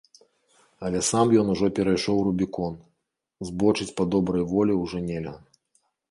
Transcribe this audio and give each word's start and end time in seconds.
Але 0.87 0.99
сам 1.09 1.33
ён 1.41 1.49
ужо 1.55 1.67
перайшоў 1.79 2.21
рубікон, 2.27 2.73
збочыць 3.49 3.87
па 3.99 4.03
добрай 4.15 4.43
волі 4.55 4.79
ўжо 4.79 5.03
нельга. 5.09 5.35